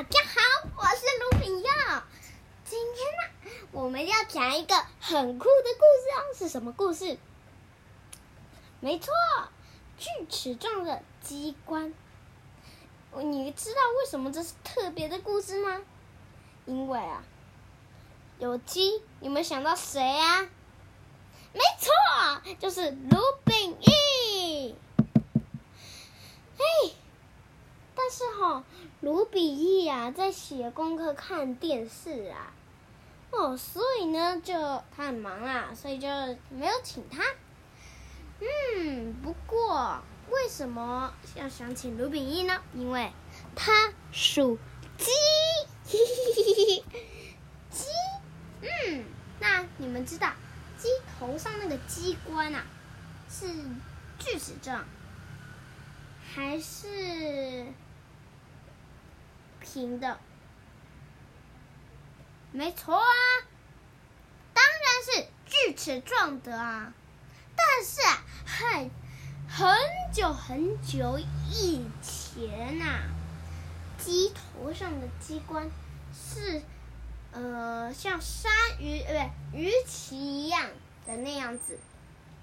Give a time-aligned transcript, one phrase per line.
[0.00, 2.02] 大家好，我是卢炳耀。
[2.64, 5.84] 今天呢，我们要讲一个很酷的故
[6.32, 6.38] 事。
[6.38, 7.18] 是什么故事？
[8.80, 9.12] 没错，
[9.98, 11.92] 锯齿状的机关。
[13.14, 15.82] 你知道为什么这是特别的故事吗？
[16.64, 17.22] 因为啊，
[18.38, 20.48] 有鸡，你们想到谁啊？
[21.52, 21.92] 没错，
[22.58, 24.74] 就是卢炳义。
[26.56, 26.94] 嘿。
[28.02, 28.64] 但是哈，
[29.02, 32.50] 卢比义呀，在写功课、看电视啊，
[33.30, 34.54] 哦，所以呢，就
[34.96, 36.08] 他很忙啊，所以就
[36.48, 37.22] 没有请他。
[38.40, 40.00] 嗯，不过
[40.30, 42.62] 为什么要想请卢比义呢？
[42.74, 43.12] 因为
[43.54, 44.58] 他属
[44.96, 45.10] 鸡，
[45.84, 46.82] 鸡。
[48.62, 49.04] 嗯，
[49.40, 50.32] 那你们知道
[50.78, 52.64] 鸡头上那个鸡冠啊，
[53.28, 53.46] 是
[54.18, 54.86] 锯齿状，
[56.34, 57.66] 还是？
[59.72, 60.18] 平的，
[62.50, 63.04] 没错啊，
[64.52, 66.92] 当然是锯齿状的啊。
[67.54, 68.00] 但是，
[68.44, 68.90] 很
[69.48, 69.78] 很
[70.12, 73.02] 久很久以前呐、
[73.96, 75.70] 鸡头上的机关
[76.12, 76.62] 是
[77.32, 78.48] 呃像鲨
[78.80, 80.68] 鱼呃不鱼鳍一样
[81.06, 81.78] 的那样子，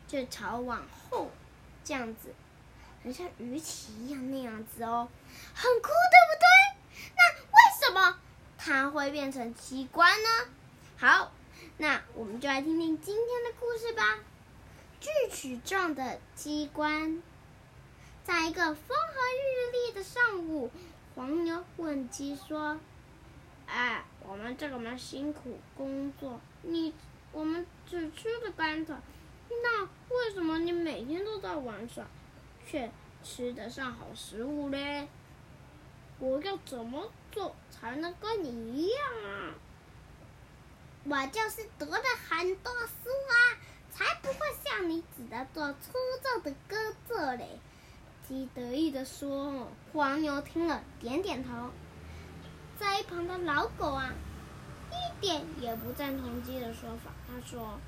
[0.07, 1.29] 就朝往后
[1.83, 2.33] 这样子，
[3.03, 5.09] 很像鱼鳍一样那样子哦，
[5.53, 6.26] 很酷，的？
[8.67, 10.27] 它会变成机关呢？
[10.97, 11.31] 好，
[11.77, 14.19] 那我们就来听听今天的故事吧。
[14.99, 17.23] 锯齿状的机关，
[18.25, 20.69] 在一个风和日丽的上午，
[21.15, 22.77] 黄牛问鸡说
[23.67, 26.93] ：“哎，我们这么辛苦工作，你
[27.31, 28.95] 我们只吃个干草，
[29.63, 32.03] 那为什么你每天都在玩耍，
[32.69, 32.91] 却
[33.23, 35.07] 吃得上好食物嘞？”
[36.19, 39.53] 我要怎么做才能跟你一样啊？
[41.03, 43.35] 我就是读了很多书啊，
[43.91, 46.77] 才不会像你只能做粗糙的工
[47.07, 47.59] 作嘞。
[48.27, 49.71] 鸡得意地说。
[49.93, 51.71] 黄牛听了点点头。
[52.77, 54.13] 在一旁的老狗啊，
[54.91, 57.11] 一点也不赞同鸡的说法。
[57.27, 57.79] 他说：“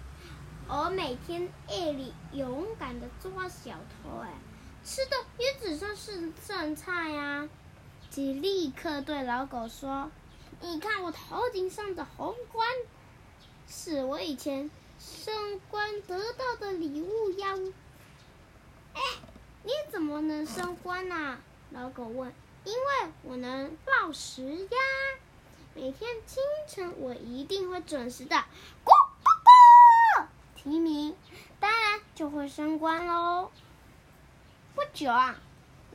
[0.69, 4.31] 我每天夜里勇敢地抓小偷，哎，
[4.83, 7.49] 吃的也只剩是剩菜呀。”
[8.19, 10.11] 鸡立刻对老狗说
[10.59, 12.67] ：“你看我头顶上的皇冠，
[13.65, 14.69] 是我以前
[14.99, 17.55] 升官得到的礼物呀。”
[18.93, 19.01] 哎，
[19.63, 21.37] 你怎么能升官呢？
[21.71, 22.33] 老狗问。
[22.65, 24.77] “因为我能报时呀，
[25.73, 28.91] 每天清晨我一定会准时的咕
[29.23, 30.25] 咕咕
[30.57, 31.15] 啼鸣，
[31.61, 33.49] 当然就会升官喽。”
[34.75, 35.39] 不久啊，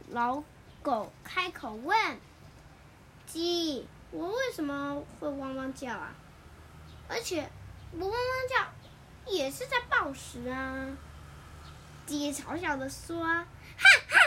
[0.08, 0.42] 老。
[0.84, 1.96] 狗开口问
[3.26, 6.12] ：“鸡，我为什么会汪汪叫啊？
[7.08, 7.50] 而且
[7.92, 10.94] 我汪汪叫也是在报时啊！”
[12.04, 13.44] 鸡嘲笑的说：“哈
[14.10, 14.18] 哈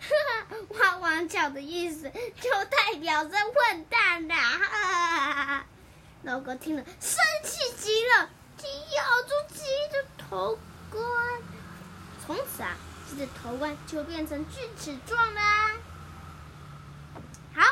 [0.00, 5.64] 哈，汪汪叫的意思就代表着混蛋呐！”哈，
[6.24, 9.62] 老狗听了生气极了，鸡咬住鸡
[9.92, 10.58] 的头
[10.90, 11.04] 冠，
[12.26, 12.76] 从此啊。
[13.08, 15.72] 鸡的头冠就变成锯齿状啦。
[17.54, 17.62] 好，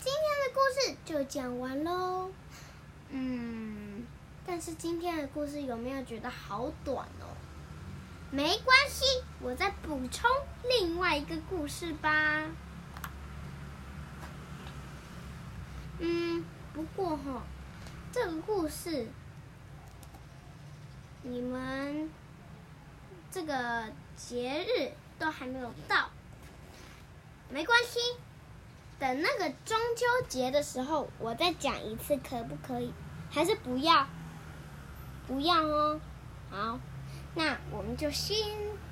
[0.00, 2.30] 今天的故事就讲完喽。
[3.10, 4.06] 嗯，
[4.46, 7.28] 但是今天的故事有没有觉得好短哦？
[8.30, 9.04] 没关系，
[9.40, 10.30] 我再补充
[10.66, 12.46] 另外一个故事吧。
[15.98, 17.42] 嗯，不过哈、
[18.10, 19.06] 这个故事
[21.22, 22.08] 你们。
[23.32, 23.84] 这个
[24.14, 26.10] 节日都还没有到，
[27.48, 27.98] 没关系，
[28.98, 32.92] 等那个中秋节的时候，我再讲一次，可不可以？
[33.30, 34.06] 还是不要？
[35.26, 35.98] 不要哦。
[36.50, 36.78] 好，
[37.34, 38.36] 那我们就先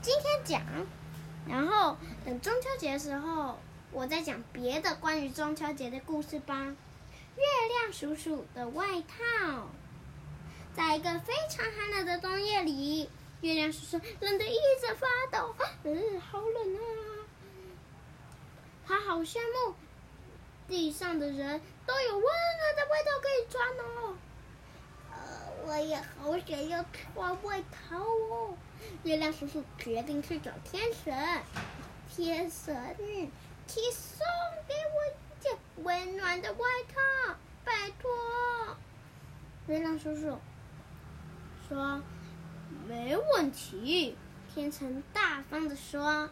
[0.01, 0.63] 今天讲，
[1.47, 3.59] 然后等中秋节的时候，
[3.93, 6.57] 我再讲别的关于中秋节的故事吧。
[7.37, 9.69] 月亮叔叔的外套，
[10.75, 13.11] 在一个非常寒冷的冬夜里。
[13.41, 15.55] 月亮叔叔冷得一直发抖，
[15.85, 16.81] 嗯，好冷啊！
[18.87, 19.75] 他好羡慕
[20.69, 24.17] 地上的人都有温暖的外套可以穿哦。
[25.11, 25.17] 呃，
[25.67, 26.85] 我也好想要
[27.15, 28.59] 穿外套哦。
[29.05, 31.43] 月亮叔叔决定去找天神，
[32.15, 32.95] 天神，
[33.67, 34.27] 请送
[34.69, 37.35] 给我一件温暖的外套，
[37.65, 38.77] 拜托。
[39.67, 40.39] 月亮叔叔
[41.69, 42.03] 说。
[42.89, 44.17] 没问题，
[44.53, 46.31] 天神大方地说：“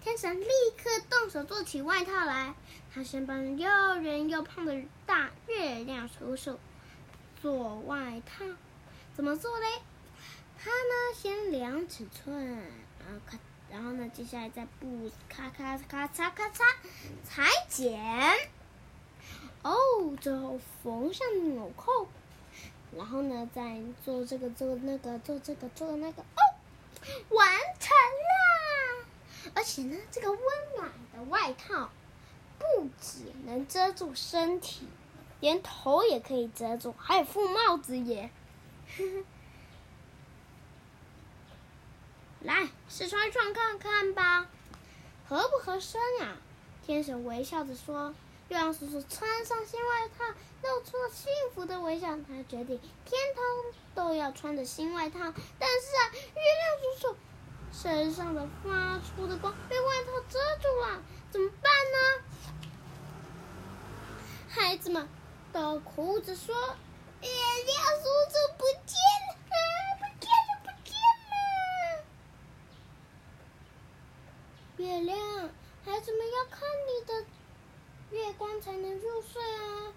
[0.00, 2.54] 天神立刻动手做起外套来。
[2.92, 6.58] 他先帮又圆又胖的大月亮叔叔
[7.40, 8.44] 做外套，
[9.14, 9.66] 怎么做嘞？
[10.58, 13.38] 他呢，先量尺寸，然后咔，
[13.70, 16.64] 然后呢，接下来再布咔咔咔嚓咔嚓
[17.22, 18.00] 裁剪，
[19.62, 19.70] 哦，
[20.20, 22.08] 最后缝上纽扣，
[22.96, 26.40] 然后呢，再做这个做那个做这个做那个，哦，
[27.30, 27.48] 完
[27.78, 27.90] 成
[28.28, 29.52] 了！
[29.54, 30.40] 而且呢，这个温
[30.76, 31.90] 暖的外套
[32.58, 34.88] 不只能遮住身体，
[35.40, 38.30] 连头也可以遮住，还有副帽子耶！
[38.96, 39.24] 呵 呵
[42.40, 44.48] 来试穿穿看看吧，
[45.28, 46.36] 合不合身啊？
[46.86, 48.14] 天使微笑着说。
[48.48, 50.24] 月亮叔叔穿上新外套，
[50.62, 52.16] 露出了幸福的微笑。
[52.16, 53.36] 他决定天天
[53.94, 55.18] 都要穿着新外套。
[55.18, 57.16] 但是啊，月亮叔叔
[57.72, 61.98] 身上的发出的光被外套遮住了，怎么办呢？
[64.48, 65.08] 孩子们
[65.52, 66.54] 都哭着说
[67.20, 68.96] ：“月亮叔叔不见
[69.28, 69.36] 了！”
[74.78, 75.18] 月亮，
[75.84, 77.24] 孩子们要看你的
[78.10, 79.92] 月光才能入睡啊！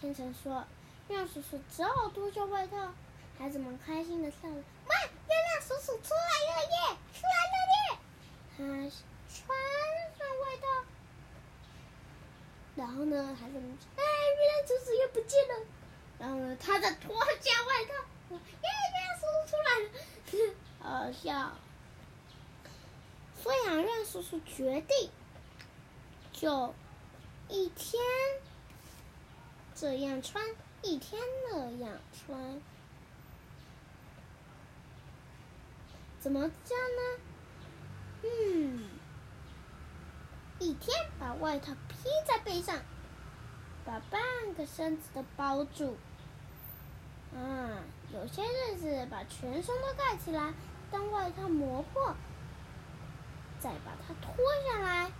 [0.00, 0.64] 天神说
[1.10, 2.92] ：“月亮叔叔只好脱下外套。”
[3.36, 4.54] 孩子们开心的笑了。
[4.54, 6.96] 哇，月亮叔叔出来了耶！
[7.12, 7.98] 出来了耶！
[8.56, 8.62] 他
[9.28, 9.58] 穿
[10.16, 10.64] 上外套，
[12.76, 15.66] 然后呢，孩子们：“哎，月亮叔叔又不见了。”
[16.20, 17.94] 然后呢，他在脱下外套，
[18.30, 19.70] 耶，月亮叔叔出来
[20.46, 21.50] 了， 好笑。
[23.42, 25.10] 所以啊，让叔叔决定，
[26.32, 26.72] 就
[27.52, 28.02] 一天
[29.74, 30.42] 这样穿，
[30.80, 31.20] 一天
[31.50, 32.62] 那样穿，
[36.18, 37.20] 怎么这样呢？
[38.22, 38.84] 嗯，
[40.60, 42.78] 一天把外套披在背上，
[43.84, 44.22] 把半
[44.54, 45.98] 个身子都包住。
[47.34, 47.84] 啊，
[48.14, 50.54] 有些日子把全身都盖起来，
[50.90, 52.16] 当外套磨破。
[53.60, 54.34] 再把它脱
[54.66, 55.12] 下来。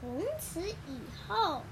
[0.00, 1.62] 从此以后，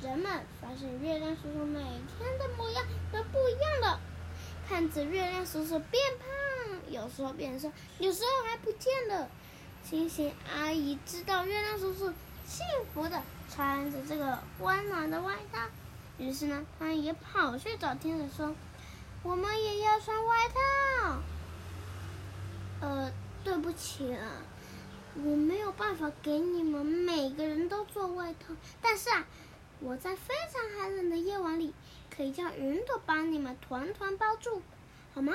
[0.00, 4.00] 人们发现月亮叔叔每天的模样都不一样了。
[4.68, 9.28] 看着月亮叔叔变胖，有时候变瘦，有时候还不见了。
[9.82, 12.12] 星星阿姨知道月亮叔叔
[12.46, 12.64] 幸
[12.94, 13.20] 福的
[13.50, 15.66] 穿着这个温暖的外套，
[16.16, 18.54] 于是呢，她也跑去找天使说
[19.24, 21.18] ：“我们也要穿外套。”
[22.80, 23.12] 呃，
[23.42, 24.26] 对不起啊，
[25.14, 28.54] 我没有办法给你们每个人都做外套。
[28.80, 29.26] 但是啊，
[29.80, 31.74] 我在非常寒冷的夜晚里，
[32.14, 34.62] 可以叫云朵把你们团团包住，
[35.14, 35.34] 好吗？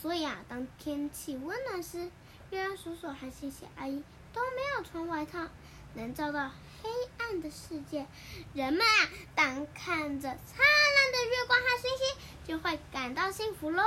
[0.00, 2.10] 所以啊，当天气温暖时，
[2.50, 5.48] 月亮叔叔和星星阿姨都没有穿外套，
[5.94, 6.50] 能照到
[6.82, 6.88] 黑
[7.18, 8.06] 暗的世界。
[8.54, 12.16] 人们啊，当看着灿烂的月光和星星，
[12.46, 13.82] 就会感到幸福喽。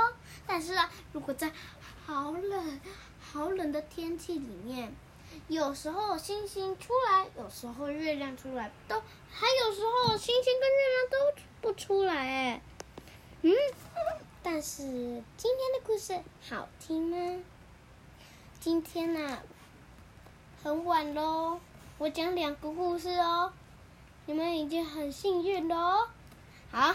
[0.46, 1.50] 但是啊，如果在
[2.06, 2.80] 好冷，
[3.20, 4.94] 好冷的天气里面，
[5.48, 12.62] 有时候星星出来，有时候月亮出来，都还有时候星星跟月亮都不出来哎。
[13.42, 13.52] 嗯，
[14.42, 17.42] 但是今天的故事好听吗？
[18.60, 19.38] 今天呢、
[20.62, 21.60] 很晚喽，
[21.98, 23.52] 我讲两个故事哦，
[24.26, 26.08] 你们已经很幸运喽。
[26.70, 26.94] 好，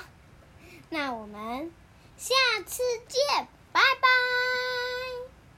[0.90, 1.72] 那我们
[2.18, 4.39] 下次见，拜拜。